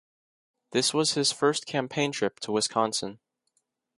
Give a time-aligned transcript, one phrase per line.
[0.71, 3.19] This was his first campaign trip to Wisconsin.